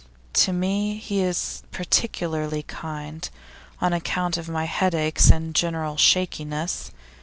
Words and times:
To 0.33 0.51
me 0.51 0.97
he 0.97 1.21
is 1.21 1.61
particularly 1.69 2.63
kind, 2.63 3.29
on 3.79 3.93
account 3.93 4.35
of 4.35 4.49
my 4.49 4.63
headaches 4.65 5.29
and 5.29 5.53
general 5.53 5.95
shakiness. 5.95 6.89